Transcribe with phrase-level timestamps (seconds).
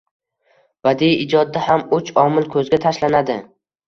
[0.87, 3.37] Badiiy ijodda ham uch omil ko’zga tashlanadi